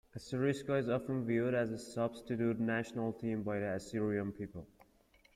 [0.17, 4.67] Assyriska is often viewed as a substitute national team by the Assyrian people.